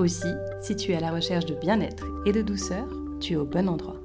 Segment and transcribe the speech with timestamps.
[0.00, 0.32] Aussi,
[0.62, 2.88] si tu es à la recherche de bien-être et de douceur,
[3.20, 4.00] tu es au bon endroit.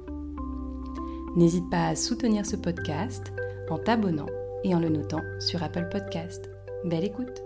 [1.36, 3.32] N'hésite pas à soutenir ce podcast
[3.70, 4.26] en t'abonnant
[4.62, 6.50] et en le notant sur Apple Podcast.
[6.84, 7.42] Belle écoute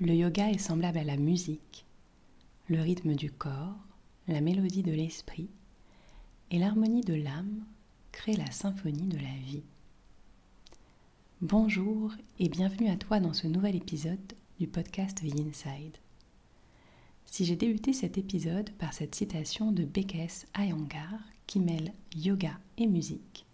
[0.00, 1.84] Le yoga est semblable à la musique,
[2.68, 3.76] le rythme du corps,
[4.28, 5.50] la mélodie de l'esprit
[6.50, 7.66] et l'harmonie de l'âme
[8.12, 9.64] créent la symphonie de la vie.
[11.48, 15.96] Bonjour et bienvenue à toi dans ce nouvel épisode du podcast The Inside.
[17.24, 20.46] Si j'ai débuté cet épisode par cette citation de B.K.S.
[20.58, 23.46] Iyengar qui mêle yoga et musique,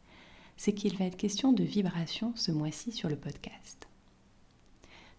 [0.56, 3.86] c'est qu'il va être question de vibration ce mois-ci sur le podcast.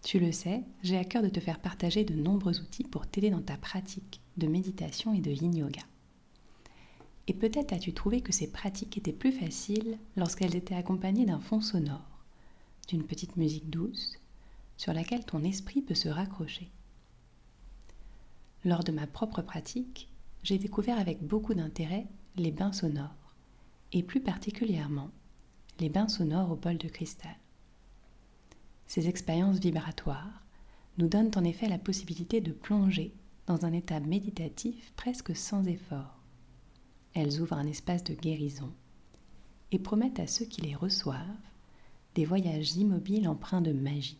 [0.02, 3.30] Tu le sais, j'ai à cœur de te faire partager de nombreux outils pour t'aider
[3.30, 5.82] dans ta pratique de méditation et de yin yoga.
[7.28, 11.60] Et peut-être as-tu trouvé que ces pratiques étaient plus faciles lorsqu'elles étaient accompagnées d'un fond
[11.60, 12.13] sonore
[12.86, 14.18] d'une petite musique douce
[14.76, 16.70] sur laquelle ton esprit peut se raccrocher.
[18.64, 20.08] Lors de ma propre pratique,
[20.42, 23.34] j'ai découvert avec beaucoup d'intérêt les bains sonores,
[23.92, 25.10] et plus particulièrement
[25.80, 27.36] les bains sonores au bol de cristal.
[28.86, 30.42] Ces expériences vibratoires
[30.98, 33.14] nous donnent en effet la possibilité de plonger
[33.46, 36.20] dans un état méditatif presque sans effort.
[37.14, 38.72] Elles ouvrent un espace de guérison
[39.72, 41.18] et promettent à ceux qui les reçoivent
[42.14, 44.18] des voyages immobiles empreints de magie.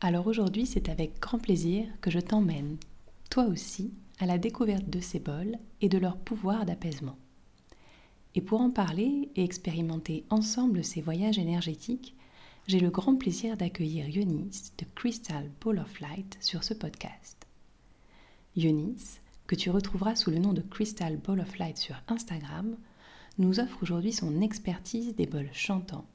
[0.00, 2.76] Alors aujourd'hui, c'est avec grand plaisir que je t'emmène,
[3.30, 7.16] toi aussi, à la découverte de ces bols et de leur pouvoir d'apaisement.
[8.34, 12.14] Et pour en parler et expérimenter ensemble ces voyages énergétiques,
[12.66, 17.46] j'ai le grand plaisir d'accueillir Yonis de Crystal Ball of Light sur ce podcast.
[18.56, 22.76] Yonis, que tu retrouveras sous le nom de Crystal Ball of Light sur Instagram,
[23.38, 26.06] nous offre aujourd'hui son expertise des bols chantants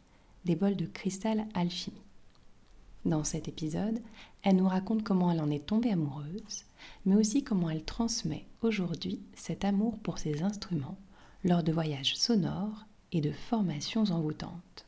[0.46, 2.04] des bols de cristal alchimie.
[3.06, 4.00] Dans cet épisode,
[4.44, 6.66] elle nous raconte comment elle en est tombée amoureuse,
[7.06, 10.98] mais aussi comment elle transmet aujourd'hui cet amour pour ses instruments
[11.44, 14.86] lors de voyages sonores et de formations envoûtantes.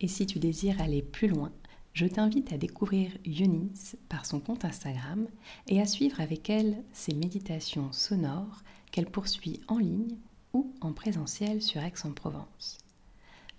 [0.00, 1.52] Et si tu désires aller plus loin,
[1.94, 5.26] je t'invite à découvrir Eunice par son compte Instagram
[5.66, 10.16] et à suivre avec elle ses méditations sonores qu'elle poursuit en ligne
[10.52, 12.78] ou en présentiel sur Aix-en-Provence.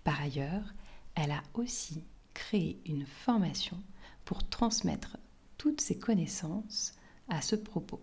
[0.07, 0.73] Par ailleurs,
[1.15, 2.01] elle a aussi
[2.33, 3.77] créé une formation
[4.23, 5.17] pour transmettre
[5.57, 6.93] toutes ses connaissances
[7.27, 7.99] à ce propos.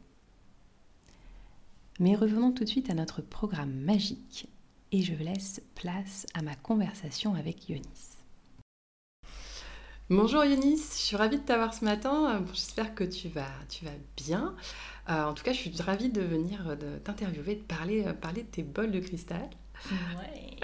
[2.00, 4.50] Mais revenons tout de suite à notre programme magique
[4.92, 8.19] et je laisse place à ma conversation avec Yonis.
[10.10, 12.44] Bonjour Yonis, je suis ravie de t'avoir ce matin.
[12.53, 14.54] J'espère que tu vas, tu vas bien.
[15.09, 18.62] Euh, en tout cas, je suis ravie de venir t'interviewer, de parler, parler de tes
[18.62, 19.48] bols de cristal.
[19.91, 20.57] Ouais.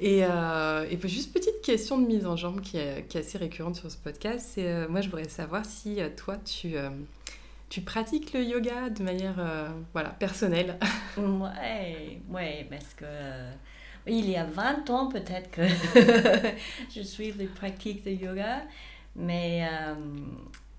[0.00, 3.38] et, euh, et, juste petite question de mise en jambe qui est, qui est assez
[3.38, 4.50] récurrente sur ce podcast.
[4.54, 6.90] C'est euh, moi, je voudrais savoir si euh, toi, tu, euh,
[7.68, 9.36] tu pratiques le yoga de manière
[9.92, 10.78] voilà, personnelle.
[11.16, 13.04] ouais, ouais, parce que
[14.06, 15.62] il y a 20 ans peut-être que
[16.94, 18.62] je suis les pratiques de yoga,
[19.16, 19.66] mais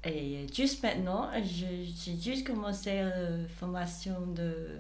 [0.04, 4.80] et juste maintenant, j'ai juste commencé la formation de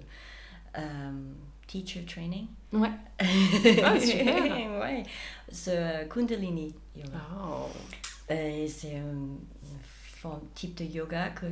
[1.83, 2.47] teacher training.
[2.71, 2.89] Ouais.
[3.83, 4.79] Ah, super.
[4.81, 5.03] ouais.
[5.49, 7.19] C'est Kundalini Yoga.
[7.37, 7.67] Oh.
[8.29, 11.45] c'est un, type de yoga que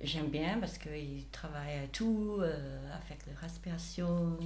[0.00, 4.38] j'aime bien parce qu'il travaille tout euh, avec la respiration,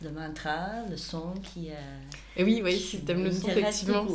[0.00, 1.68] le mantra, le son qui.
[2.34, 4.06] Et oui, oui, si tu aimes le son, effectivement,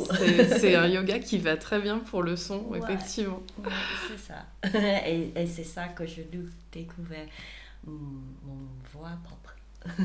[0.58, 3.42] c'est un yoga qui va très bien pour le son, effectivement.
[4.08, 4.78] c'est ça.
[5.06, 6.22] et, et c'est ça que je
[6.72, 7.28] découvert
[7.86, 9.54] mon voix propre.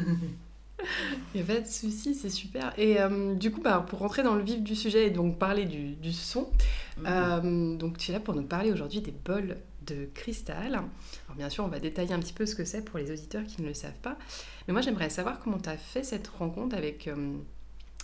[1.33, 2.73] Il n'y a pas de souci, c'est super.
[2.77, 5.65] Et euh, du coup, bah, pour rentrer dans le vif du sujet et donc parler
[5.65, 6.49] du, du son,
[6.97, 7.05] mhm.
[7.07, 10.75] euh, donc tu es là pour nous parler aujourd'hui des bols de cristal.
[10.75, 10.89] Alors
[11.35, 13.61] bien sûr, on va détailler un petit peu ce que c'est pour les auditeurs qui
[13.61, 14.17] ne le savent pas.
[14.67, 17.33] Mais moi, j'aimerais savoir comment tu as fait cette rencontre avec, euh,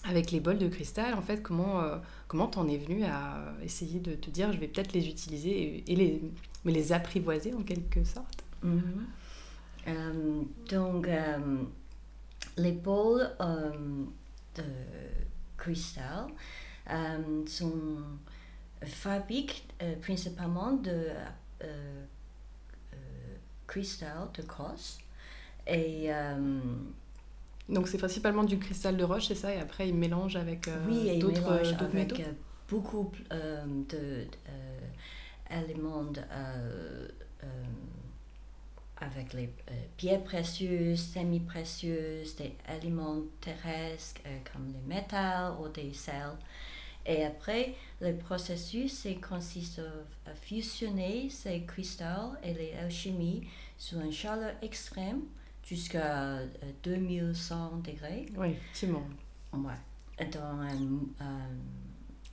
[0.04, 1.14] avec les bols de cristal.
[1.14, 1.82] En fait, comment
[2.28, 5.96] comment t'en es venu à essayer de te dire, je vais peut-être les utiliser et,
[5.96, 6.22] les,
[6.66, 8.44] mais les apprivoiser en quelque sorte?
[8.64, 9.06] Mhm.
[9.88, 11.64] Euh, donc, euh,
[12.58, 13.72] les bols euh,
[14.56, 14.64] de
[15.58, 16.28] cristal,
[17.48, 17.98] sont
[18.84, 19.66] fabriquent
[20.02, 21.08] principalement de
[23.66, 25.00] cristal de crosse.
[25.66, 26.12] Et
[27.68, 29.52] donc c'est principalement du cristal de roche, c'est ça?
[29.56, 32.18] Et après ils mélangent avec oui, d'autres métaux?
[32.70, 33.12] beaucoup
[35.50, 36.12] d'éléments
[39.06, 45.94] avec les euh, pierres précieuses, semi-précieuses, des éléments terrestres euh, comme les métals ou des
[45.94, 46.38] sels.
[47.06, 49.80] Et après, le processus consiste
[50.26, 53.48] à fusionner ces cristaux et les alchimies
[53.78, 55.22] sous une chaleur extrême
[55.64, 56.40] jusqu'à
[56.84, 58.26] 2100 euh, degrés.
[58.36, 59.04] Oui, effectivement.
[59.54, 60.28] Ouais.
[60.32, 60.70] Dans un,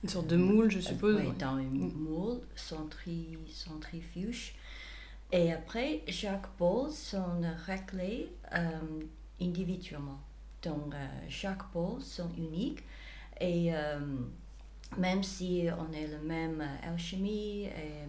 [0.03, 1.21] une sorte de moule, je suppose.
[1.21, 1.93] Oui, dans un mm.
[1.93, 4.55] moule centrifuge
[5.33, 9.01] et après, chaque bol sont réglés euh,
[9.41, 10.19] individuellement.
[10.61, 12.83] Donc, euh, chaque bol sont uniques.
[13.41, 13.99] Et euh,
[14.95, 18.07] même si on est le même alchimie et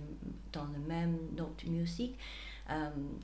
[0.53, 2.19] dans le même note musique,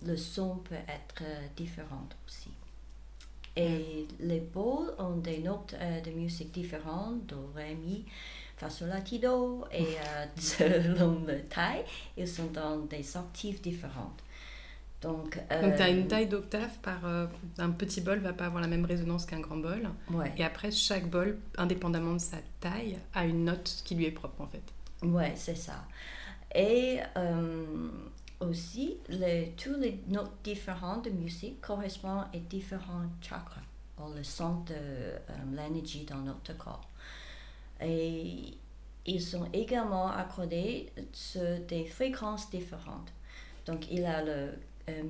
[0.02, 1.23] le son peut être
[1.55, 2.50] différent aussi.
[3.55, 5.75] Et les bols ont des notes
[6.05, 8.06] de musique différentes, do, ré, mi
[8.87, 11.85] latido et euh, selon la taille,
[12.17, 14.23] ils sont dans des octaves différentes.
[15.03, 17.27] Donc, euh, tu as une taille d'octave par euh,
[17.57, 19.89] un petit bol va pas avoir la même résonance qu'un grand bol.
[20.37, 24.43] Et après chaque bol, indépendamment de sa taille, a une note qui lui est propre
[24.43, 24.62] en fait.
[25.03, 25.87] Ouais, c'est ça.
[26.55, 26.99] Et
[28.41, 33.62] aussi, les, toutes les notes différentes de musique correspondent à différents chakras,
[33.99, 36.89] ou le centre de l'énergie dans notre corps.
[37.82, 38.55] Et
[39.06, 43.12] ils sont également accordés sur des fréquences différentes.
[43.67, 44.49] Donc, il a la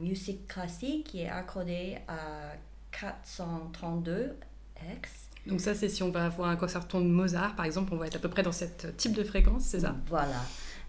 [0.00, 2.52] musique classique qui est accordée à
[2.92, 4.36] 432
[4.76, 5.30] Hz.
[5.46, 8.06] Donc ça, c'est si on va avoir un concerto de Mozart, par exemple, on va
[8.06, 8.64] être à peu près dans ce
[8.96, 9.96] type de fréquence, c'est ça?
[10.06, 10.42] Voilà.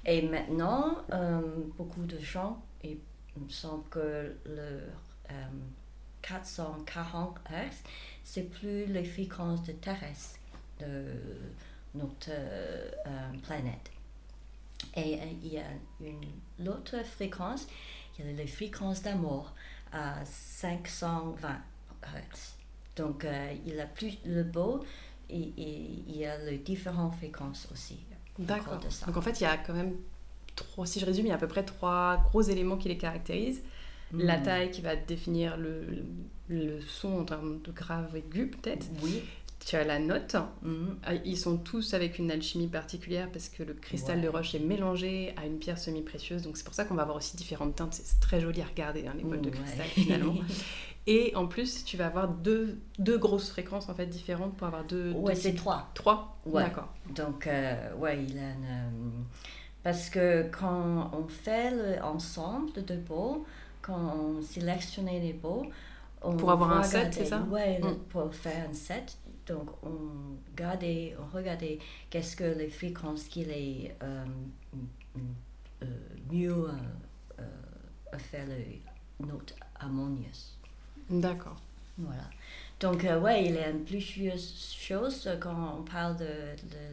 [0.06, 1.42] Et maintenant, euh,
[1.78, 2.98] beaucoup de gens, il
[3.38, 4.82] me semble que le
[6.22, 7.76] 440 Hz,
[8.24, 10.40] c'est plus les fréquences de terrestre,
[10.80, 11.06] de
[11.96, 12.90] notre euh,
[13.44, 13.92] planète.
[14.96, 15.66] Et euh, il y a
[16.02, 17.68] une autre fréquence,
[18.18, 19.54] il y a les fréquences d'amour
[19.92, 21.50] à 520
[22.04, 22.56] Hz.
[22.96, 24.84] Donc euh, il a plus le beau
[25.30, 28.00] et, il y a les différentes fréquences aussi.
[28.38, 28.80] D'accord.
[29.06, 29.96] Donc en fait il y a quand même
[30.56, 32.98] trois, si je résume, il y a à peu près trois gros éléments qui les
[32.98, 33.64] caractérisent.
[34.14, 34.44] La hmm.
[34.44, 35.86] taille qui va définir le,
[36.50, 38.86] le, son en termes de grave aigu peut-être.
[39.04, 39.24] Oui
[39.66, 40.36] tu as la note.
[40.64, 40.98] Mhm.
[41.04, 44.60] Ah, ils sont tous avec une alchimie particulière parce que le cristal de roche est
[44.60, 46.42] mélangé à une pierre semi-précieuse.
[46.42, 47.94] Donc c'est pour ça qu'on va avoir aussi différentes teintes.
[47.94, 50.36] C'est très joli à regarder, hein, les bols de cristal finalement.
[51.08, 54.84] Et en plus, tu vas avoir deux, deux grosses fréquences en fait différentes pour avoir
[54.84, 55.12] deux.
[55.14, 55.90] Ouais, c'est trois.
[55.96, 56.64] Trois ouais.
[56.64, 56.90] D'accord.
[57.16, 58.66] Donc, euh, ouais, il a une.
[58.66, 58.90] Euh,
[59.84, 63.40] parce que quand on fait l'ensemble de deux bols,
[63.82, 65.70] quand on sélectionne les bols,
[66.22, 67.42] on pour avoir un set, c'est ça?
[67.50, 67.96] Ouais, mm.
[68.10, 71.80] pour faire un set, donc, on regardait, on regardait
[72.10, 74.26] qu'est-ce que les fréquences qui les euh,
[75.84, 75.86] euh,
[76.32, 76.68] mieux
[77.40, 78.82] euh, faire les
[79.20, 80.58] notes harmonieuses.
[81.10, 81.60] D'accord.
[81.98, 82.30] Voilà.
[82.80, 86.84] Donc, ouais, il y a plusieurs choses quand on parle de, de,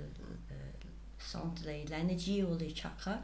[1.62, 3.20] de l'énergie ou les chakras.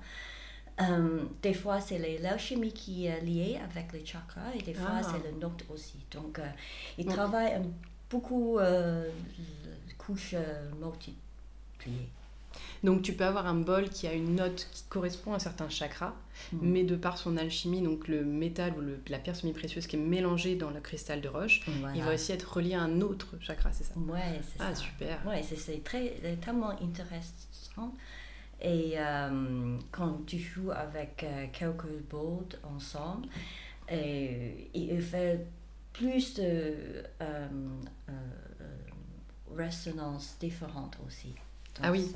[1.42, 5.02] Des fois, c'est l'alchimie qui est liée avec les chakras et des fois, ah.
[5.02, 5.98] c'est le note aussi.
[6.10, 6.40] Donc,
[6.98, 7.62] il travaille un
[8.14, 12.08] beaucoup euh, de couches euh, multipliées.
[12.84, 15.68] Donc tu peux avoir un bol qui a une note qui correspond à un certain
[15.68, 16.14] chakra,
[16.52, 16.58] mm.
[16.62, 19.98] mais de par son alchimie, donc le métal ou le, la pierre semi-précieuse qui est
[19.98, 23.72] mélangée dans le cristal de roche, il va aussi être relié à un autre chakra,
[23.72, 23.94] c'est ça?
[23.96, 25.18] Ouais, c'est ah, super.
[25.26, 27.92] Ouais, c'est très, tellement intéressant.
[28.66, 33.28] Et euh, quand tu joues avec quelques bols ensemble,
[33.90, 35.46] et, il fait
[35.92, 37.46] plus de euh, euh,
[38.10, 38.14] euh,
[39.56, 41.34] résonances différentes aussi.
[41.82, 42.06] Ah oui,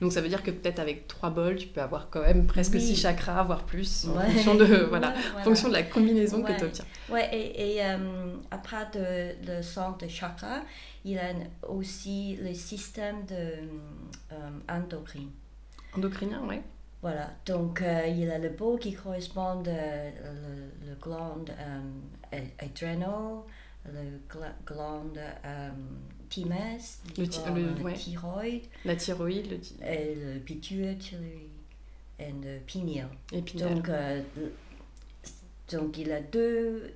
[0.00, 2.80] Donc ça veut dire que peut-être avec trois bols, tu peux avoir quand même presque
[2.80, 6.84] six chakras, voire plus, en fonction de, voilà, fonction de la combinaison que tu obtiens.
[7.10, 7.82] Ouais, et, et
[8.50, 10.62] après de, le centre de chakras,
[11.04, 11.32] il a
[11.68, 13.68] aussi le système de,
[14.68, 15.28] endocrin.
[15.96, 16.56] Endocrinien, oui.
[17.04, 20.10] Voilà, donc euh, il a le beau qui correspond euh,
[20.82, 23.44] le, le glande euh, adréno,
[23.84, 24.20] le
[24.66, 25.70] glande euh,
[26.34, 31.48] thymus, le, le, thyroïde, la thyroïde, le, et le pituitary
[32.18, 33.08] et le pineal.
[33.32, 33.90] Et donc,
[35.70, 36.92] donc il a deux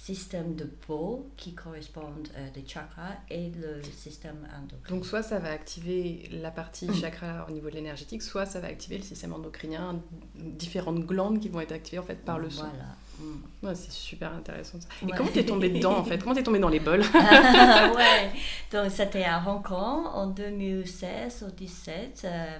[0.00, 4.96] système de peau qui correspondent euh, des chakras et le système endocrinien.
[4.96, 6.94] Donc soit ça va activer la partie mm.
[6.94, 10.02] chakra au niveau de l'énergétique, soit ça va activer le système endocrinien,
[10.34, 12.62] différentes glandes qui vont être activées en fait par le son.
[12.62, 12.96] Voilà.
[13.20, 13.74] Mm.
[13.74, 14.78] c'est super intéressant.
[15.06, 16.18] Et comment t'es tombée dedans en fait?
[16.18, 17.04] Comment t'es tombée dans les bols?
[17.12, 18.30] Ouais,
[18.72, 22.22] donc c'était à Hong Kong en 2016 ou 2017.
[22.24, 22.58] Euh,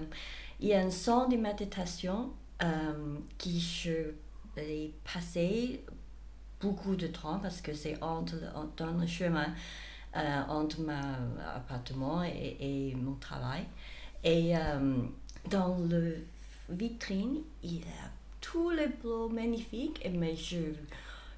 [0.60, 2.30] il y a un son de méditation
[2.62, 4.12] euh, qui je
[4.56, 5.82] l'ai passé
[6.60, 8.34] beaucoup de temps parce que c'est entre,
[8.76, 9.46] dans le chemin
[10.16, 13.64] euh, entre mon appartement et, mon travail.
[14.22, 14.96] Et euh,
[15.48, 16.18] dans le
[16.68, 20.58] vitrine, il y a tous les bleus magnifiques, mais je,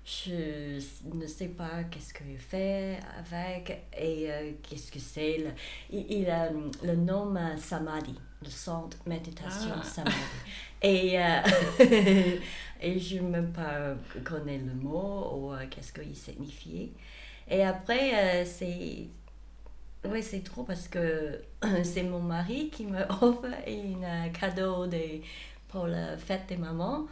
[0.04, 0.80] je
[1.12, 5.44] ne sais pas qu'est-ce qu'il fait avec et euh, qu'est-ce que c'est.
[5.90, 6.50] Il, il, a
[6.82, 9.82] le nom Samadhi, le centre méditation ah.
[9.82, 10.16] Samadhi.
[10.85, 11.14] Et,
[12.82, 13.94] et je ne même pas
[14.25, 16.90] connais le mot ou euh, qu'est-ce qu'il signifiait.
[17.49, 19.06] Et après, euh, c'est
[20.04, 21.40] oui, c'est trop parce que
[21.85, 25.21] c'est mon mari qui me offre un cadeau de,
[25.73, 27.07] pour la fête des mamans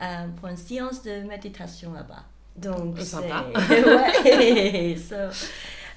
[0.00, 2.24] euh, pour une séance de méditation là-bas.
[2.56, 4.96] Donc, c'est ouais,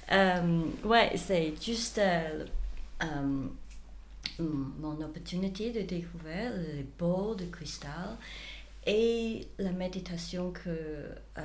[0.85, 2.01] ouais c'est juste
[4.39, 8.17] mon opportunité de découvrir les beaux de cristal
[8.85, 10.69] et la méditation que
[11.37, 11.41] euh,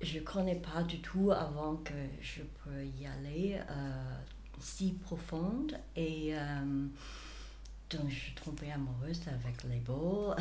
[0.00, 4.18] je ne connais pas du tout avant que je peux y aller, euh,
[4.60, 5.78] si profonde.
[5.96, 6.86] Et euh,
[7.90, 10.34] donc, je suis tombée amoureuse avec les bols.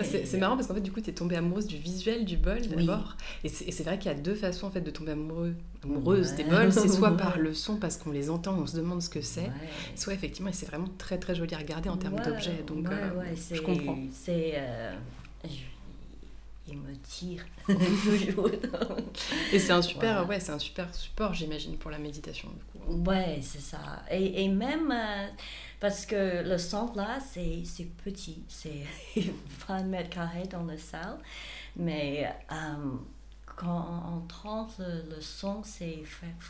[0.24, 2.60] c'est marrant parce qu'en fait, du coup, tu es tombée amoureuse du visuel du bol
[2.66, 3.16] d'abord.
[3.44, 6.44] Et c'est vrai qu'il y a deux façons en fait, de tomber amoureux, amoureuse des
[6.44, 6.72] bols.
[6.72, 9.50] C'est soit par le son parce qu'on les entend on se demande ce que c'est,
[9.96, 12.64] soit effectivement, et c'est vraiment très très joli à regarder en termes d'objets.
[12.66, 13.98] Donc, euh, je comprends.
[14.10, 14.54] C'est.
[14.54, 14.94] Euh,
[16.70, 18.50] il me tire toujours.
[19.52, 22.48] et c'est un super, ouais, c'est un super support, j'imagine, pour la méditation.
[22.48, 23.10] Du coup.
[23.10, 24.02] Ouais, c'est ça.
[24.10, 24.92] Et, et même.
[24.92, 25.28] Euh,
[25.80, 27.64] parce que le centre là, c'est
[28.04, 28.84] petit, c'est
[29.66, 31.18] 20 mètres carrés dans la salle.
[31.74, 32.96] Mais euh,
[33.46, 36.02] quand on entend le, son, c'est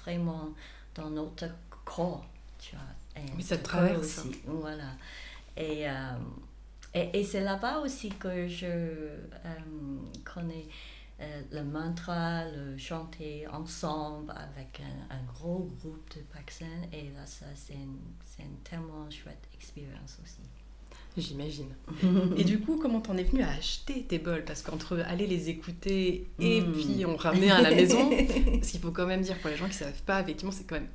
[0.03, 0.49] vraiment
[0.97, 1.47] dans notre
[1.85, 2.27] corps.
[2.59, 3.23] Tu vois.
[3.39, 4.19] Et ça traverse.
[4.19, 4.41] Aussi.
[4.47, 4.97] Voilà.
[5.57, 5.93] Et, euh,
[6.95, 9.19] et, et c'est là-bas aussi que je euh,
[10.25, 10.67] connais
[11.21, 14.81] euh, le mantra, le chanter ensemble avec
[15.11, 16.87] un, gros groupe de personnes.
[16.93, 17.99] Et là, ça, c'est une,
[18.65, 20.41] tellement chouette expérience aussi.
[21.19, 21.75] J'imagine.
[22.37, 24.45] et du coup, comment t'en es venu à acheter tes bols?
[24.47, 26.73] Parce qu'entre aller les écouter et hmm.
[26.73, 28.11] puis on ramener à la maison,
[28.55, 30.65] parce qu'il faut quand même dire pour les gens qui ne savent pas, effectivement, c'est
[30.65, 30.89] quand même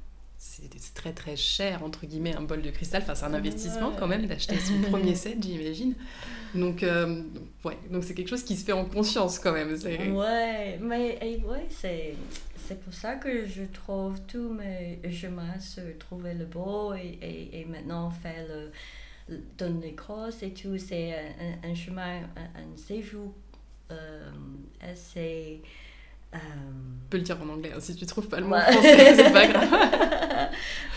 [0.45, 3.01] c'est très très cher entre guillemets un bol de cristal.
[3.01, 5.95] Enfin c'est un investissement quand même d'acheter son premier set j'imagine.
[6.53, 7.23] Donc euh,
[7.63, 9.69] ouais donc c'est quelque chose qui se fait en conscience quand même
[10.13, 12.15] ouais mais ouais c'est
[12.67, 17.61] c'est pour ça que je trouve tous mes chemins se trouver le beau et, et,
[17.61, 23.33] et maintenant faire le, donner les crosses et tout c'est un, un, chemin un, séjour
[23.91, 24.31] euh,
[24.81, 25.61] assez
[26.33, 26.37] euh...
[27.09, 29.47] peux le dire en anglais, hein, si tu trouves pas le mot français, c'est pas
[29.47, 29.69] grave.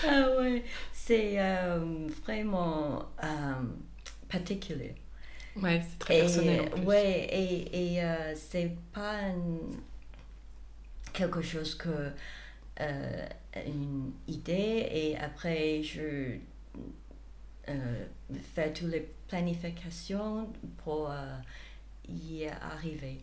[0.09, 3.53] ah ouais, c'est euh, vraiment euh,
[4.29, 4.95] particulier.
[5.57, 6.61] Ouais, c'est très personnel.
[6.61, 6.83] En plus.
[6.83, 9.21] Ouais, et, et euh, c'est pas
[11.13, 12.13] quelque chose que
[13.67, 16.37] une idée et après je
[18.55, 20.49] fais toutes les planifications
[20.85, 21.13] pour
[22.09, 23.21] y arriver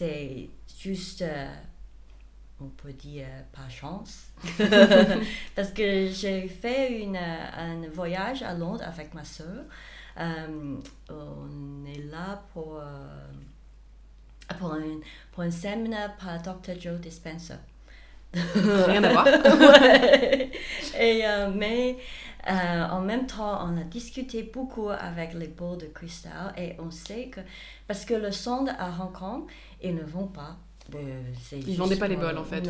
[0.00, 1.54] c'est juste, euh,
[2.58, 4.28] on peut dire, pas chance.
[5.54, 9.64] Parce que j'ai fait une, un voyage à Londres avec ma soeur.
[10.18, 10.76] Euh,
[11.10, 13.26] on est là pour, euh,
[14.58, 15.00] pour, un,
[15.32, 16.80] pour un séminaire par Dr.
[16.80, 17.58] Joe Dispenza.
[18.34, 19.26] Rien à voir.
[21.00, 21.22] Et,
[21.54, 21.96] mais
[22.46, 27.28] en même temps, on a discuté beaucoup avec les boules de cristal et on sait
[27.28, 27.40] que,
[27.86, 29.42] parce que le son à Hong Kong,
[29.82, 30.56] ils ne vont pas.
[30.94, 31.22] Euh,
[31.52, 32.68] ils vendaient pas les bols en fait.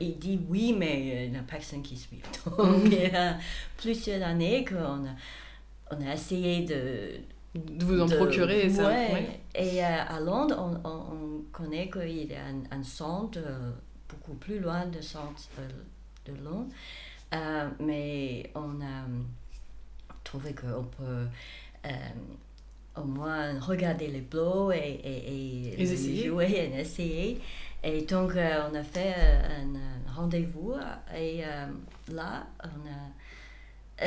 [0.00, 2.20] Il dit oui, mais euh, il n'y a personne qui suit.
[2.58, 3.36] Donc, il y a
[3.76, 5.14] plusieurs années qu'on a,
[5.90, 7.20] on a essayé de.
[7.52, 8.92] De vous en procurer, ça.
[9.56, 13.40] Et euh, à Londres, on, on, connaît qu'il y a un, un, centre
[14.10, 15.48] beaucoup plus loin du centre
[16.26, 16.72] de, Londres.
[17.80, 19.04] mais on a
[20.22, 21.26] trouvé qu'on peut
[22.96, 27.40] au moins regarder les blocs et, et, et jouer et essayer.
[27.82, 30.74] Et donc, euh, on a fait euh, un, rendez-vous
[31.14, 31.66] et euh,
[32.12, 34.06] là, on a,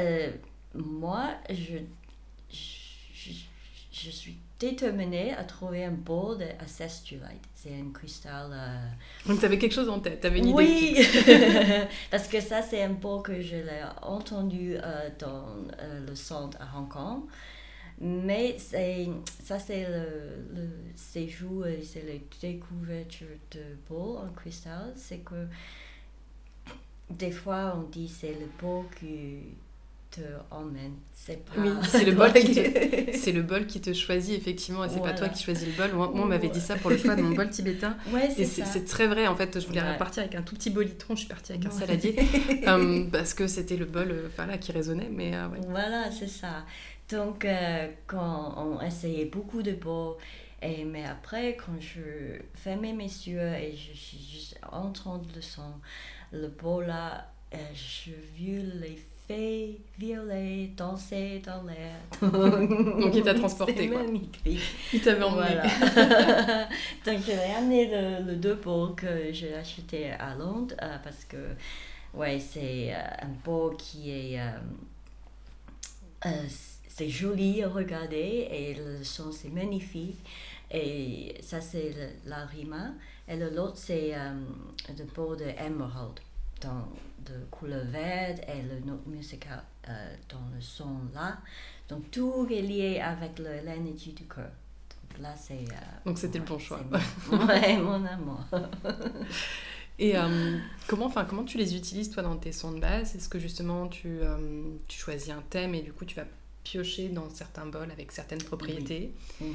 [0.75, 1.77] moi, je,
[3.91, 7.23] je suis déterminée à trouver un bol de acestulite.
[7.55, 8.49] C'est un cristal.
[8.53, 8.87] Euh,
[9.27, 10.53] Donc tu avais quelque chose en tête, tu avais une idée.
[10.53, 10.97] Oui,
[12.11, 15.45] parce que ça c'est un bol que je l'ai entendu euh, dans
[15.79, 17.23] euh, le centre à Hong Kong.
[17.99, 24.93] Mais ça c'est le, le séjour, c'est la découverte de bol en cristal.
[24.95, 25.47] C'est que
[27.09, 29.39] des fois on dit c'est le bol qui
[30.13, 30.93] te emmène.
[31.11, 34.89] C'est Oui, c'est le, bol qui te, c'est le bol qui te choisit, effectivement, et
[34.89, 35.93] c'est pas toi qui choisis le bol.
[35.93, 37.97] Moi, on m'avait dit ça pour le choix de mon bol tibétain.
[38.13, 39.59] Ouais, et c'est très vrai, en fait.
[39.59, 42.15] Je voulais repartir avec un tout petit bolitron, je suis partie avec un saladier,
[42.67, 45.09] euh, parce que c'était le bol euh, qui résonnait.
[45.11, 46.65] Mais, euh, Voilà, c'est ça.
[47.09, 47.47] Donc,
[48.07, 50.15] quand on essayait beaucoup de bols,
[50.61, 55.27] et, mais après, quand je fermais mes yeux et je suis juste en train de
[55.35, 55.79] le sang,
[56.31, 57.27] le bol là,
[57.73, 61.95] je vu les fées violet danser dans l'air.
[62.21, 64.03] Donc il t'a transporté quoi.
[64.03, 64.61] magnifique.
[64.93, 65.61] Il t'avait emmené.
[67.05, 71.37] Donc j'ai amené le, le deux pots que j'ai acheté à Londres euh, parce que
[72.13, 74.39] ouais c'est euh, un pot qui est
[76.25, 76.29] euh,
[76.87, 80.19] c'est joli à regarder et le son c'est magnifique
[80.71, 81.93] et ça c'est
[82.25, 82.93] la rima
[83.27, 84.13] et l'autre c'est
[84.97, 86.19] le pot de Emerald
[87.25, 91.37] de couleur verte et le note musical euh, dans le son là.
[91.89, 94.49] Donc tout est lié avec l'énergie du cœur.
[94.89, 95.53] Donc là c'est.
[95.53, 96.79] Euh, Donc c'était le bon choix.
[97.29, 98.39] Mon, ouais, mon amour.
[99.99, 103.15] Et euh, comment, enfin, comment tu les utilises toi dans tes sons de base?
[103.15, 104.19] Est-ce que justement tu,
[104.87, 106.25] tu, choisis un thème et du coup tu vas
[106.63, 109.13] piocher dans certains bols avec certaines propriétés?
[109.39, 109.47] Oui.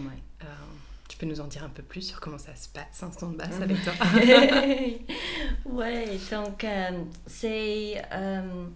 [1.08, 3.60] Tu peux nous en dire un peu plus sur comment ça se passe, un basse
[3.62, 3.94] avec toi
[5.64, 8.66] Ouais, donc euh, c'est euh,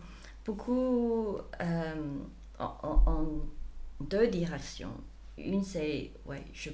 [0.45, 2.19] beaucoup euh,
[2.59, 3.27] en,
[4.01, 4.95] deux directions.
[5.37, 6.71] Une, c'est, ouais, je,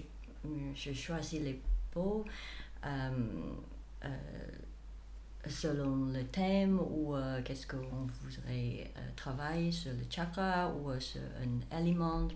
[0.74, 1.60] je choisis les
[1.92, 2.24] pots
[5.46, 12.28] selon le thème ou qu'est-ce qu'on voudrait travailler sur le chakra ou sur un aliment.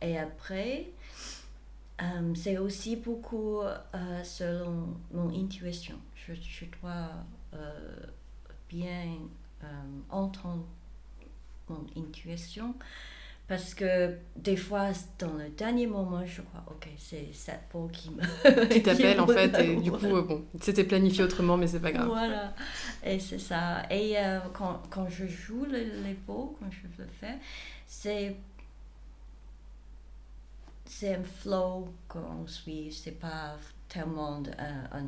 [0.00, 0.88] et après,
[2.00, 5.96] euh, c'est aussi beaucoup euh, selon mon intuition.
[6.14, 7.10] Je, je dois
[7.54, 8.06] euh,
[8.68, 9.18] bien
[10.10, 10.64] entendre
[11.68, 12.74] mon intuition
[13.46, 18.10] parce que des fois, dans le dernier moment, je crois, ok, c'est cette peau qui
[18.10, 18.22] me.
[18.72, 22.08] qui t'appelle en fait, et du coup, bon, c'était planifié autrement, mais c'est pas grave.
[22.08, 22.54] Voilà,
[23.04, 23.82] et c'est ça.
[23.90, 24.16] Et
[24.54, 27.38] quand, quand, je joue les, les peaux, quand je le fais,
[27.86, 28.36] c'est
[30.92, 33.56] c'est un flow qu'on suit, c'est pas
[33.88, 35.06] tellement un, un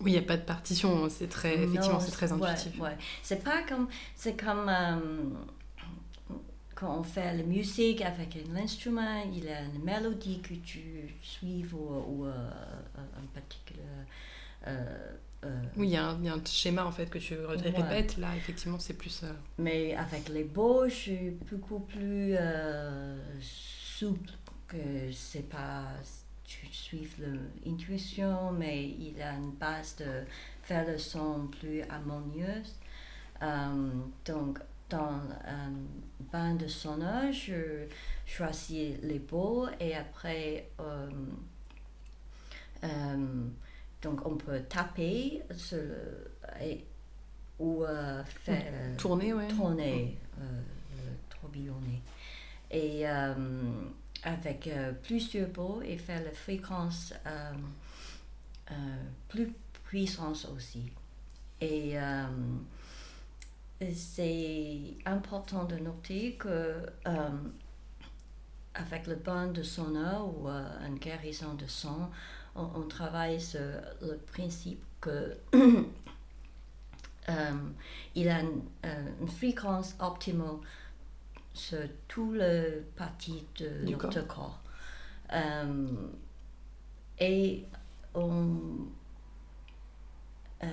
[0.00, 2.80] oui, il n'y a pas de partition, c'est très, effectivement, c'est très intuitif.
[2.80, 4.96] Ouais, C'est pas comme, c'est comme euh,
[6.74, 11.14] quand on fait la musique avec un instrument, il y a une mélodie que tu
[11.20, 12.50] suives ou, euh,
[12.96, 13.82] un particulier.
[14.66, 14.98] Euh,
[15.76, 18.16] oui, il y, a un schéma en fait que tu répètes.
[18.16, 19.24] Là, effectivement, c'est plus.
[19.58, 22.36] Mais avec les beaux, je suis beaucoup plus
[23.40, 24.32] souple
[24.72, 25.92] que c'est pas
[26.44, 30.24] tu suives l'intuition, mais il a une base de
[30.62, 32.74] faire le son plus harmonieuse.
[33.42, 33.90] Euh,
[34.24, 34.58] donc,
[34.90, 35.72] dans un
[36.32, 37.86] bande sonore, je
[38.26, 41.10] choisis les beaux et après, euh,
[42.84, 43.46] euh,
[44.02, 45.78] donc on peut taper sur
[46.60, 46.84] et,
[47.58, 47.84] ou
[48.26, 49.48] faire tourner, ouais.
[49.48, 50.18] tourner,
[51.30, 52.02] tourbillonner.
[52.70, 53.06] Et
[54.24, 57.52] avec euh, plusieurs beaux et faire la fréquence euh,
[58.70, 58.74] euh,
[59.28, 59.52] plus
[59.84, 60.90] puissante aussi.
[61.60, 61.96] Et
[63.94, 66.84] c'est important de noter que
[68.74, 72.08] avec le bande de sonore ou une guérison de son,
[72.56, 73.60] on, travaille sur
[74.00, 75.36] le principe que
[78.16, 80.56] il a une fréquence optimale
[81.54, 84.62] sur tout le parti de notre corps.
[85.32, 85.86] Euh,
[87.18, 87.64] et
[88.14, 88.58] on,
[90.62, 90.66] euh,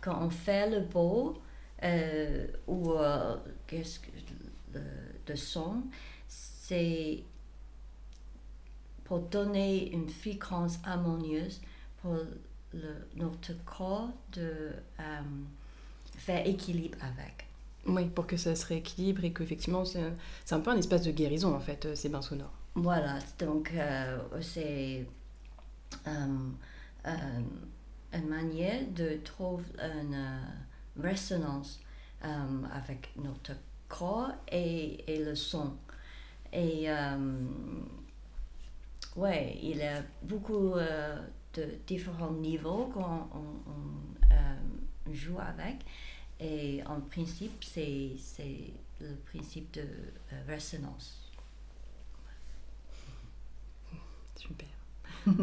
[0.00, 1.40] quand on fait le beau
[1.82, 2.94] euh, ou
[3.66, 4.10] qu'est-ce que
[4.74, 5.84] le, son,
[6.26, 7.22] c'est
[9.04, 11.60] pour donner une fréquence harmonieuse
[12.02, 12.16] pour
[12.72, 14.72] le, notre corps de
[16.16, 17.49] faire équilibre avec.
[17.86, 20.02] Oui, pour que ça se rééquilibre et qu'effectivement, c'est
[20.52, 22.52] un, peu un espace de guérison, en fait, euh, ces bains sonores.
[22.74, 25.06] Voilà, donc euh, c'est
[26.06, 26.26] euh,
[28.12, 30.40] une manière de trouver une
[31.00, 31.80] résonance
[32.22, 33.52] avec notre
[33.88, 35.72] corps et, et, le son.
[36.52, 36.86] Et
[39.16, 40.74] ouais, il y a beaucoup
[41.54, 45.76] de différents niveaux qu'on on, joue avec.
[46.40, 48.16] Et en principe, c'est
[49.00, 49.84] le principe de
[50.46, 51.30] résonance.
[54.36, 54.68] Super.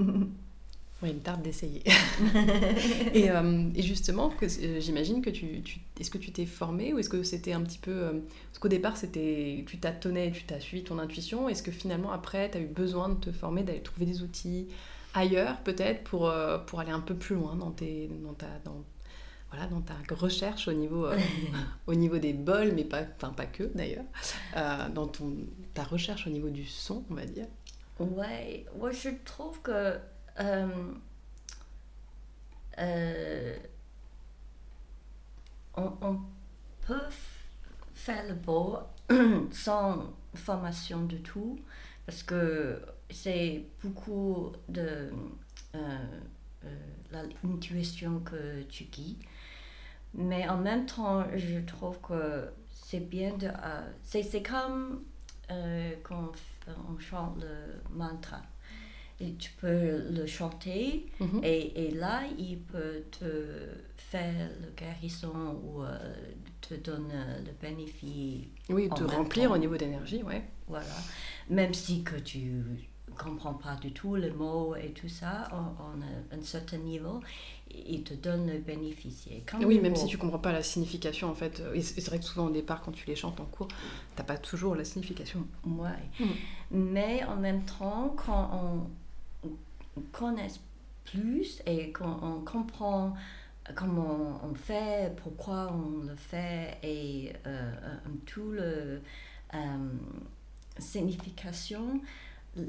[1.04, 1.84] Oui, une tarde d'essayer.
[3.14, 6.98] et, euh, et, justement, euh, j'imagine que tu, tu est-ce que tu t'es formé ou
[6.98, 7.92] est-ce que c'était un petit peu...
[7.92, 8.12] Euh,
[8.48, 11.50] parce qu'au départ, c'était tu tâtonnais, tu t'as suivi ton intuition.
[11.50, 14.70] Est-ce que finalement, après, tu as eu besoin de te former, d'aller trouver des outils
[15.14, 16.34] ailleurs peut-être pour,
[16.66, 18.48] pour aller un peu plus loin dans, tes, dans, ta,
[19.50, 21.08] voilà, dans ta recherche au niveau,
[21.88, 24.06] au niveau des bols, mais pas, pas que d'ailleurs,
[24.94, 25.36] dans ton,
[25.74, 27.48] ta recherche au niveau du son, on va dire
[28.00, 30.00] Ouais, moi je trouve que
[30.40, 30.94] euh,
[32.78, 33.58] euh,
[35.76, 36.20] on,
[36.86, 37.10] peut
[37.96, 38.78] faire le beau
[39.52, 41.60] sans formation du tout,
[42.06, 42.80] parce que
[43.10, 45.10] c'est beaucoup de
[45.74, 45.98] euh,
[47.12, 49.24] l'intuition que tu guides.
[50.18, 53.48] Mais en même temps, je trouve que c'est bien de...
[54.04, 55.04] c'est comme
[56.04, 56.32] quand
[56.90, 58.42] on chante le mantra
[59.20, 61.42] et tu peux le chanter mhm.
[61.44, 63.26] et, et, là il peut te
[63.98, 65.98] faire le guérison ou euh,
[66.62, 67.14] te donner
[67.46, 68.46] le bénéfice.
[68.70, 70.44] Oui, te remplir au niveau d'énergie, ouais.
[70.68, 70.86] Voilà.
[71.50, 72.64] Même si que tu
[73.18, 77.22] comprends pas du tout les mots et tout ça, en, un certain niveau,
[77.70, 79.28] il te donne le bénéfice.
[79.62, 82.52] oui, même si tu comprends pas la signification, en fait, c'est vrai que souvent au
[82.52, 83.68] départ, quand tu les chantes en cours,
[84.16, 85.46] t'as pas toujours la signification.
[85.66, 85.90] Ouais.
[86.20, 86.26] Mm.
[86.72, 88.88] Mais en même temps, quand
[89.96, 90.60] on connaisse
[91.06, 93.16] plus et qu'on comprend
[93.76, 97.72] comment on fait, pourquoi on le fait et euh,
[98.26, 99.02] tout le
[99.54, 99.90] euh,
[100.78, 102.02] signification,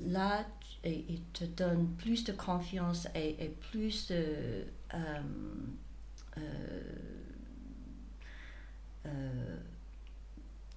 [0.06, 0.46] là,
[0.84, 4.64] il te donne plus de confiance et, plus de...
[4.94, 5.20] Euh,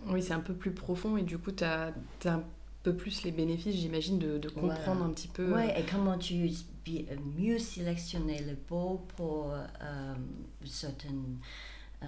[0.07, 1.93] oui, c'est un peu plus profond et du coup, tu as,
[2.25, 2.43] as,
[2.83, 5.53] peu plus les bénéfices, j'imagine, de, de, comprendre un petit peu.
[5.53, 6.49] Oui, et comment tu
[7.37, 10.15] mieux sélectionner le beau pour euh,
[10.65, 11.37] certaines
[12.03, 12.07] euh,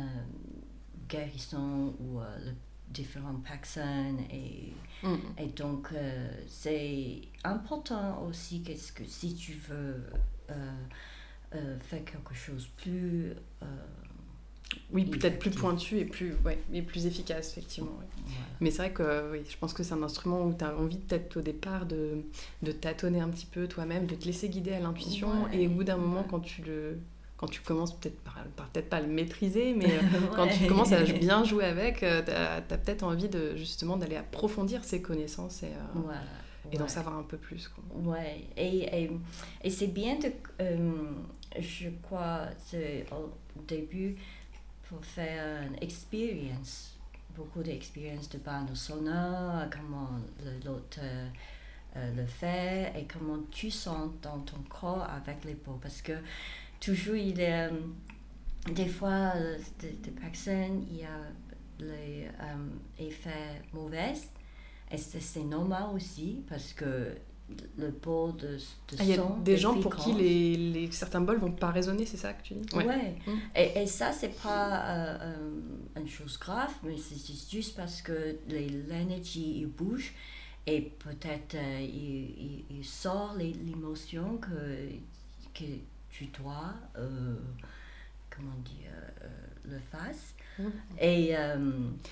[1.07, 2.51] guérisons ou euh,
[2.89, 4.19] différentes personnes.
[4.31, 5.17] Et, mm.
[5.37, 8.73] et donc, euh, c'est important aussi que
[9.05, 10.03] si tu veux
[11.81, 13.33] faire quelque chose plus
[14.91, 17.99] oui, peut-être plus pointu et plus, ouais, et plus efficace, effectivement.
[18.61, 20.97] Mais c'est vrai que oui, je pense que c'est un instrument où tu as envie
[20.97, 22.23] peut-être au départ de,
[22.61, 25.47] de tâtonner un petit peu toi-même, de te laisser guider à l'intuition.
[25.51, 26.99] et au bout d'un moment, quand tu le
[27.43, 29.99] quand tu commences peut-être par, peut-être pas à le maîtriser, mais euh,
[30.35, 34.15] quand tu commences à bien jouer avec, euh, tu as, peut-être envie de justement d'aller
[34.15, 37.67] approfondir ces connaissances et, euh, et d'en savoir un peu plus.
[37.67, 37.83] Quoi.
[38.13, 39.11] Ouais, et, et,
[39.61, 40.31] et c'est bien de,
[41.59, 42.45] je crois,
[43.11, 44.15] au début,
[44.87, 46.97] pour faire une expérience,
[47.35, 50.11] beaucoup d'expériences de bande sonore, comment
[50.63, 51.01] l'autre
[51.95, 55.77] euh, le fait et comment tu sens dans ton corps avec les peaux.
[55.79, 56.13] Parce que
[56.83, 57.69] toujours, il y a
[58.71, 61.19] des fois euh, des, personnes, il y a
[61.79, 64.13] les euh, effets mauvais.
[64.91, 67.15] Et c'est normal aussi parce que
[67.77, 68.59] le bol de, de
[68.99, 72.05] ah, Il y a des gens pour qui les, les, certains bols vont pas résonner,
[72.05, 72.75] c'est ça que tu dis?
[72.75, 72.85] Ouais.
[72.85, 73.15] ouais.
[73.25, 73.31] Mmh.
[73.55, 77.15] Et, et, ça, c'est pas euh, euh, une chose grave, mais c'est
[77.51, 80.13] juste parce que l'énergie bouge
[80.65, 84.89] et peut-être euh, il, il, sort l'émotion que,
[85.53, 85.65] que
[86.13, 86.75] tu dois,
[88.29, 88.91] comment dire,
[89.65, 90.35] le face.
[90.59, 90.63] Mmh.
[90.99, 91.55] Et euh,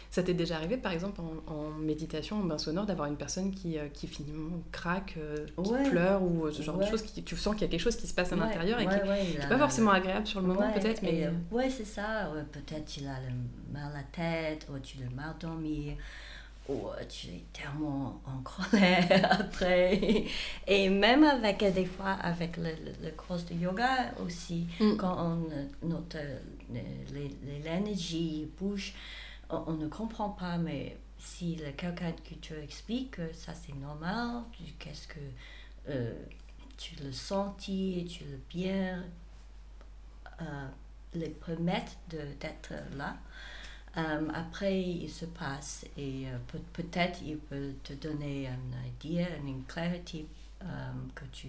[0.10, 3.78] ça t'est déjà arrivé, par exemple, en, méditation, en bain sonore, d'avoir une personne qui,
[3.78, 7.54] euh, qui finalement craque, euh, qui pleure ou ce genre de choses, qui, tu sens
[7.54, 9.92] qu'il y a quelque chose qui se passe à l'intérieur et qui n'est pas forcément
[9.92, 11.02] agréable sur le moment, peut-être.
[11.04, 11.30] Mais...
[11.52, 12.32] ouais, c'est ça.
[12.52, 15.96] peut-être tu as le mal à la tête ou tu as mal dormir
[16.70, 20.26] ou tu es tellement en colère après.
[20.68, 22.70] Et même avec, des fois, avec le,
[23.04, 24.96] le, cours de yoga aussi, mm.
[24.98, 26.18] quand on, notre
[27.44, 28.94] l'énergie bouge,
[29.50, 34.44] on, ne comprend pas, mais si quelqu'un qui te explique que ça c'est normal,
[34.80, 35.20] qu'est-ce que
[35.90, 36.14] euh,
[36.78, 39.04] tu le senti, tu le bien,
[40.42, 40.68] euh,
[41.14, 43.18] les permettre d'être là.
[43.98, 46.38] Euh, après, il se passe et euh,
[46.74, 50.26] peut-être il peut te donner une idée, une clarté
[51.16, 51.48] que tu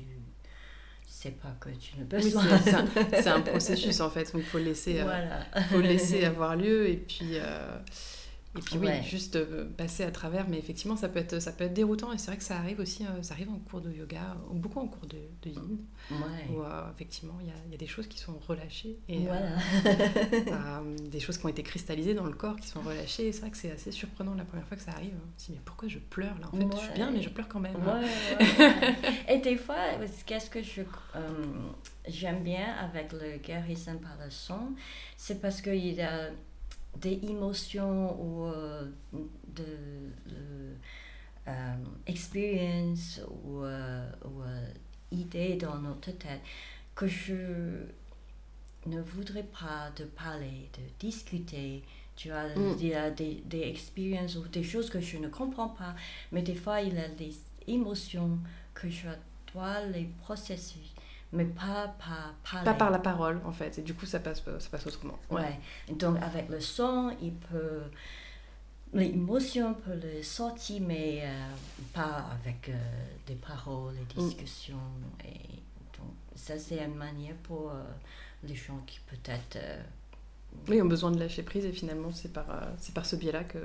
[1.06, 5.00] sais pas que tu ne peux c'est un, processus en fait, donc il faut laisser,
[5.00, 5.30] euh,
[5.70, 7.36] faut laisser avoir lieu et puis,
[8.54, 11.64] Et puis oui, juste euh, passer à travers, mais effectivement, ça peut être, ça peut
[11.64, 12.12] être déroutant.
[12.12, 14.54] Et c'est vrai que ça arrive aussi, euh, ça arrive en cours de yoga, ou
[14.54, 15.78] beaucoup en cours de, de yin,
[16.50, 18.98] où euh, effectivement, il y a, y a, des choses qui sont relâchées.
[19.08, 20.82] Et, voilà.
[21.10, 23.28] des choses qui ont été cristallisées dans le corps, qui sont relâchées.
[23.28, 25.14] Et c'est vrai que c'est assez surprenant la première fois que ça arrive.
[25.38, 26.48] Se dit, mais pourquoi je pleure là?
[26.52, 27.72] En fait, je suis bien, mais je pleure quand même.
[29.28, 29.76] et des fois,
[30.26, 30.82] qu'est-ce que je
[32.06, 34.72] j'aime bien avec le guérison par le son,
[35.16, 36.30] c'est parce qu'il y a
[36.96, 38.90] des émotions ou euh,
[39.48, 39.64] de,
[41.48, 41.74] euh,
[42.06, 44.42] expériences ou, euh, ou
[45.10, 46.40] idées dans notre tête
[46.94, 47.86] que je
[48.86, 51.82] ne voudrais pas de parler, de discuter.
[52.16, 52.76] Tu vois, mm.
[52.78, 55.94] il y a des, des expériences ou des choses que je ne comprends pas,
[56.30, 57.34] mais des fois il y a des
[57.66, 58.38] émotions
[58.74, 59.08] que je
[59.52, 60.80] dois les processer
[61.32, 63.78] mais pas par Pas par la parole, en fait.
[63.78, 65.18] Et du coup, ça passe, ça passe autrement.
[65.30, 65.58] Ouais.
[65.90, 67.82] Donc, avec le son, il peut...
[68.94, 71.48] L'émotion peut le sortir, mais euh,
[71.94, 72.74] pas avec euh,
[73.26, 74.28] des paroles et mm.
[74.28, 74.76] discussions.
[75.24, 75.56] Et
[75.98, 77.82] donc, ça, c'est une manière pour euh,
[78.44, 79.58] les gens qui peut-être
[80.68, 83.44] oui, ont besoin de lâcher prise et finalement c'est par, euh, c'est par ce biais-là
[83.44, 83.58] que,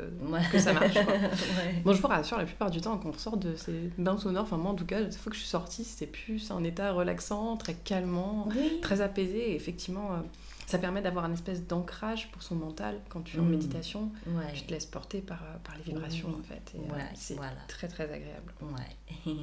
[0.51, 0.95] que ça marche.
[1.83, 4.43] Bon, je vous rassure, la plupart du temps, quand on ressort de ces bains sonores,
[4.43, 6.91] enfin moi en tout cas, la fois que je suis sortie, c'était plus un état
[6.91, 8.49] relaxant, très calmant,
[8.81, 9.51] très apaisé.
[9.51, 10.17] Et effectivement, euh,
[10.65, 13.49] ça permet d'avoir un espèce d'ancrage pour son mental quand tu es en mm.
[13.49, 14.11] méditation.
[14.53, 16.73] Tu te laisses porter par, euh, par les vibrations en fait.
[16.75, 16.81] Et
[17.15, 18.53] c'est très très agréable.
[18.61, 19.33] Ouais.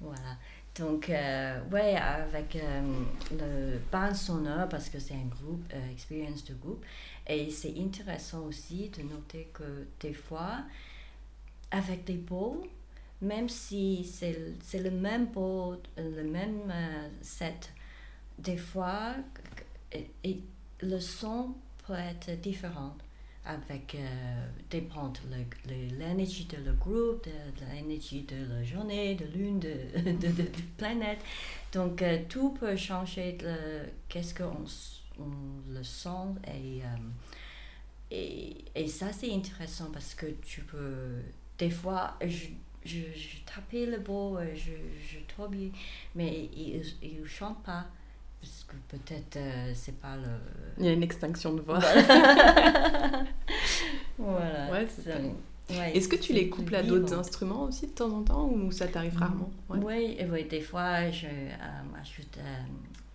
[0.00, 0.38] voilà.
[0.76, 2.82] Donc, euh, ouais, avec euh,
[3.30, 6.84] le band sonore, parce que c'est un groupe, euh, expérience de groupe,
[7.28, 10.64] et c'est intéressant aussi de noter que des fois,
[11.70, 12.66] avec des boules,
[13.22, 16.72] même si c'est le même bowl, le même
[17.22, 17.72] set,
[18.38, 19.14] des fois,
[19.92, 20.40] et
[20.80, 21.54] le son
[21.86, 22.96] peut être différent
[23.46, 25.20] avec euh, dépend de
[25.98, 30.44] l'énergie de le groupe, de, l'énergie de la journée, de lune, de, de,
[30.78, 31.20] planète.
[31.72, 33.38] Donc euh, tout peut changer
[34.08, 34.64] qu'est-ce qu'on
[35.18, 36.08] on le sent
[36.48, 36.86] et, euh,
[38.10, 41.20] et, et, ça c'est intéressant parce que tu peux
[41.56, 42.46] des fois je,
[42.84, 42.96] je,
[43.46, 44.72] tapais le beau, je,
[45.06, 45.70] je tourbillais,
[46.16, 47.86] mais il ne chante pas
[48.44, 50.28] parce que peut-être euh, c'est pas le.
[50.78, 51.80] Il y a une extinction de voix.
[54.18, 54.70] voilà.
[55.70, 58.70] Ouais, Est-ce que tu les couples à d'autres instruments aussi de temps en temps ou
[58.70, 59.50] ça t'arrive rarement?
[59.70, 62.56] Oui, oui, des fois je euh, ajoute, euh,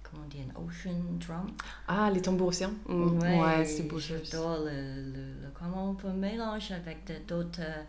[0.02, 1.52] comment dire, un ocean drum.
[1.88, 3.20] Ah, les tambours océans mm.
[3.20, 4.00] Ouais, c'est beau.
[4.00, 7.84] J'adore le, le, le, comment on peut mélanger avec d'autres euh,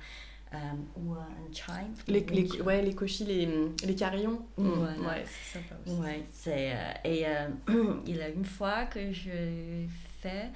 [0.96, 1.94] ou un chime.
[2.08, 3.48] Les, les, ouais, les cochis, les,
[3.84, 4.40] les carillons.
[4.56, 4.68] Mm.
[4.68, 6.00] Ouais, c'est sympa aussi.
[6.00, 7.48] Ouais, c'est, euh, et euh,
[8.06, 9.86] il y a une fois que je
[10.20, 10.50] fais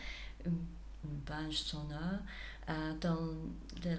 [0.45, 0.59] une,
[1.05, 2.21] une bange sonore
[3.01, 3.19] dans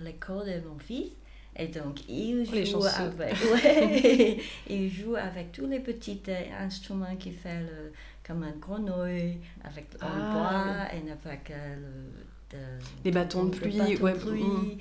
[0.03, 1.11] l'école de mon fils.
[1.57, 6.21] Et donc, il joue, avec, ouais, il joue avec tous les petits
[6.59, 7.93] instruments qu'il fait, le,
[8.27, 12.57] comme un grenouille, avec le ah, bois et avec le,
[13.03, 13.77] les bâtons de pluie.
[13.77, 14.13] Bâtons ouais.
[14.13, 14.43] de pluie.
[14.43, 14.77] Mm.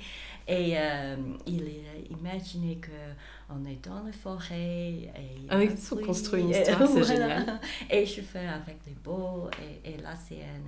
[0.47, 1.15] Et euh,
[1.47, 1.63] il
[2.11, 4.55] imaginait qu'on est dans la forêt.
[4.55, 5.11] Et
[5.49, 7.59] ah ils ont construit une histoire, c'est génial.
[7.89, 9.49] Et je fais avec les beaux,
[9.83, 10.61] et, et là, c'est un.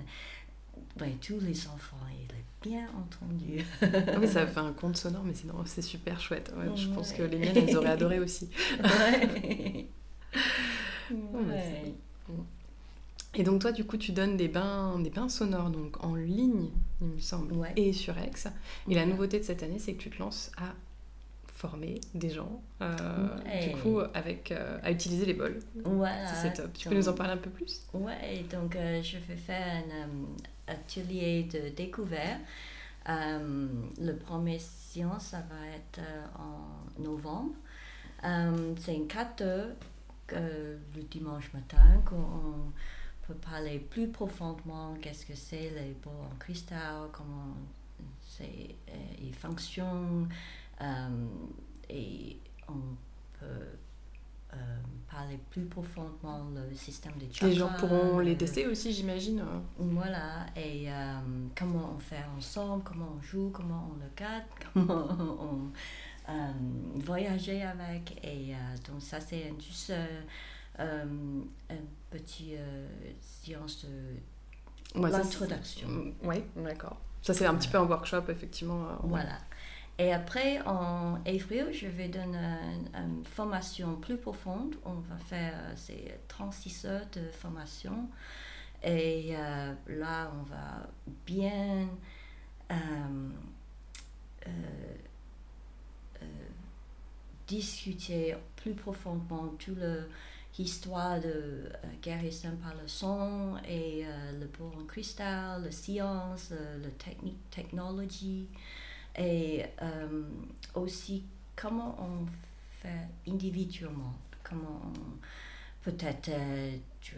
[0.96, 3.64] Ben, tous les enfants, il est bien entendu.
[3.82, 5.34] ah oui, ça fait un conte sonore, mais
[5.66, 6.52] c'est super chouette.
[6.56, 8.48] Ouais, je pense que les miennes, elles auraient adoré aussi.
[8.82, 9.86] ouais.
[11.12, 11.94] ouais.
[13.34, 16.70] Et donc toi, du coup, tu donnes des bains, des bains sonores donc en ligne,
[17.00, 18.30] il me semble, et sur Aix.
[18.88, 20.74] Et la nouveauté de cette année, c'est que tu te lances à
[21.58, 25.58] former des gens, euh, du coup, avec, euh, à utiliser les bols.
[25.84, 26.32] Voilà.
[26.34, 26.72] C'est top.
[26.72, 27.82] Tu peux nous en parler un peu plus?
[27.92, 32.40] Ouais, donc euh, je vais faire un atelier de découverte.
[33.06, 36.00] le premier séance, ça va être
[36.38, 37.54] en novembre.
[38.78, 39.76] c'est une 4 heures
[40.30, 42.72] le dimanche matin qu'on
[43.34, 47.54] parler plus profondément qu'est-ce que c'est les beaux en cristal, comment
[48.20, 50.28] c'est, euh, ils fonctionnent
[50.80, 51.26] euh,
[51.88, 52.38] et
[52.68, 52.80] on
[53.38, 53.46] peut
[54.52, 54.56] euh,
[55.10, 57.48] parler plus profondément le système des chakras.
[57.48, 59.42] Les gens pourront les tester aussi, j'imagine.
[59.78, 60.88] Voilà, et
[61.56, 65.08] comment on fait ensemble, comment on joue, comment on le garde, comment
[65.40, 65.70] on,
[66.96, 68.20] voyager avec.
[68.24, 68.54] Et
[68.86, 69.92] donc ça, c'est juste
[70.80, 71.04] euh,
[71.70, 71.74] un
[72.10, 72.86] petit euh,
[73.20, 75.88] séance de l'introduction.
[76.22, 77.00] Oui, d'accord.
[77.20, 78.84] Ça, c'est un petit peu un workshop, effectivement.
[78.84, 79.38] Euh, voilà.
[79.98, 82.38] Et après, en avril, je vais donner
[82.94, 84.76] une, formation plus profonde.
[84.84, 88.08] On va faire ces 36 heures de formation.
[88.84, 89.34] Et
[89.88, 90.86] là, on va
[91.26, 91.88] bien
[97.48, 99.78] discuter plus profondément toute
[100.58, 101.64] l'histoire de
[102.02, 104.04] Gary par le son et
[104.40, 108.48] le bourg en cristal, la science, la technique, technologie
[109.16, 109.64] et
[110.74, 111.22] aussi
[111.54, 112.26] comment on
[112.82, 114.92] fait individuellement, comment
[115.82, 117.14] peut-être euh, tu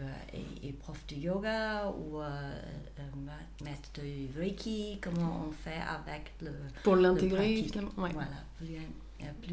[0.63, 2.55] es, prof de yoga ou euh,
[2.99, 6.51] euh, maître de Reiki, comment on fait avec le.
[6.83, 7.91] Pour l'intégrer, finalement.
[7.97, 8.43] Voilà,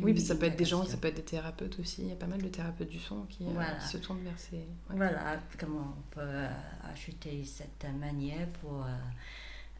[0.00, 2.02] oui, ça peut être des gens, ça peut être des thérapeutes aussi.
[2.02, 3.44] Il y a pas mal de thérapeutes du son qui,
[3.90, 4.66] se tournent vers ces.
[4.88, 6.46] Voilà, comment on peut
[6.92, 8.86] ajouter cette manière pour,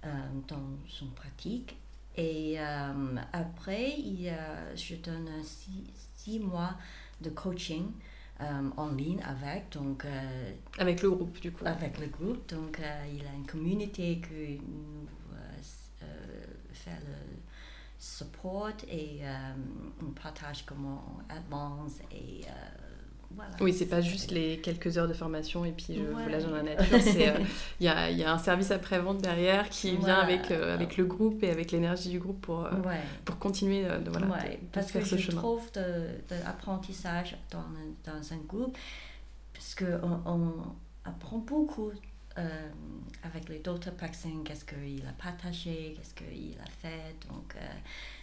[0.02, 1.76] dans son pratique.
[2.16, 2.58] Et
[3.32, 4.32] après, il,
[4.74, 5.84] je donne six,
[6.16, 6.74] six mois
[7.20, 7.90] de coaching
[8.40, 9.72] euh, en ligne avec.
[9.72, 11.64] Donc, euh, avec le groupe, du coup.
[11.66, 12.48] Avec le groupe.
[12.48, 15.08] Donc, euh, il a une communauté que nous
[16.72, 17.16] fait le
[17.98, 19.20] support et
[20.00, 22.44] on partage comment on avance et
[23.60, 26.50] oui, c'est pas juste les quelques heures de formation et puis je vous lâche dans
[26.50, 26.86] la nature.
[26.94, 27.44] Euh,
[27.80, 31.04] il y, a, y, a, un service après-vente derrière qui vient avec, euh, avec le
[31.04, 32.70] groupe et avec l'énergie du groupe pour, euh,
[33.24, 34.26] pour continuer de, voilà,
[34.72, 36.08] parce faire que ce je trouve de,
[36.44, 37.64] l'apprentissage dans,
[38.04, 38.76] dans, un groupe,
[39.52, 40.52] parce qu'on on
[41.04, 41.92] apprend beaucoup
[43.22, 47.14] avec les d'autres personnes, qu'est-ce qu'il a partagé, qu'est-ce qu'il a fait.
[47.28, 47.54] Donc,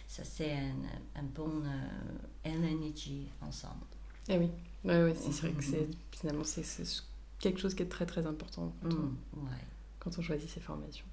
[0.08, 1.62] ça, c'est un, un bon
[2.44, 3.84] énergie ensemble.
[4.28, 4.50] Eh oui.
[4.84, 6.64] Ouais, ouais, c'est vrai que c'est finalement c'est
[7.38, 9.48] quelque chose qui est très très important quand, on, mm,
[9.98, 11.06] quand on choisit ses formations.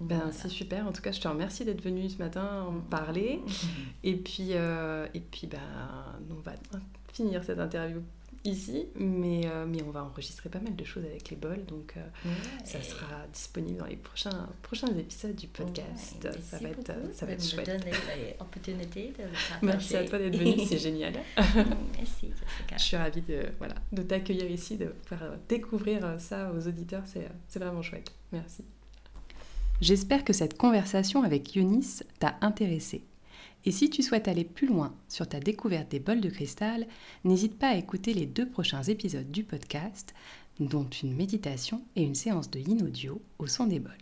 [0.00, 0.86] Ben, C'est super.
[0.86, 3.40] En tout cas, je te remercie d'être venu ce matin en parler.
[4.02, 5.60] Et puis, euh, et puis ben,
[6.30, 6.52] on va
[7.12, 8.02] finir cette interview
[8.44, 11.94] ici, mais, euh, mais on va enregistrer pas mal de choses avec les bols, donc
[11.96, 12.30] euh,
[12.64, 16.28] ça sera disponible dans les prochains, prochains épisodes du podcast.
[16.42, 17.68] ça, va être, ça va être chouette.
[18.38, 19.24] l'opportunité de
[19.66, 21.14] Merci à toi d'être venu, c'est génial.
[21.36, 22.30] Merci,
[22.76, 27.58] Je suis ravie de, voilà, de t'accueillir ici, de faire découvrir ça aux auditeurs, c'est
[27.58, 28.12] vraiment chouette.
[28.32, 28.64] Merci.
[29.80, 33.04] J'espère que cette conversation avec Yonis t'a intéressé.
[33.64, 36.86] Et si tu souhaites aller plus loin sur ta découverte des bols de cristal,
[37.24, 40.14] n'hésite pas à écouter les deux prochains épisodes du podcast,
[40.60, 43.92] dont une méditation et une séance de yin audio au son des bols.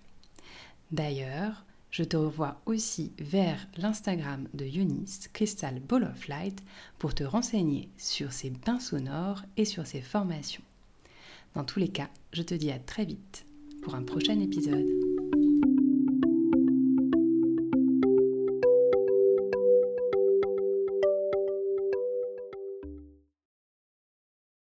[0.91, 6.63] D'ailleurs, je te revois aussi vers l'Instagram de Yunis, Crystal Ball of Light,
[6.99, 10.63] pour te renseigner sur ses bains sonores et sur ses formations.
[11.55, 13.45] Dans tous les cas, je te dis à très vite
[13.83, 15.10] pour un prochain épisode.